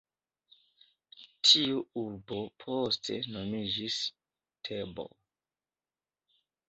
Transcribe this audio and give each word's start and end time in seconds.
Tiu 1.49 1.83
urbo 2.03 2.39
poste 2.63 3.17
nomiĝis 3.35 4.01
Tebo. 4.71 5.07